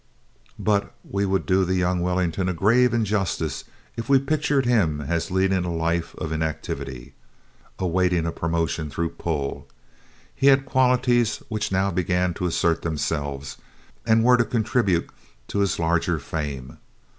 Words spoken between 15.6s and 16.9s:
larger fame.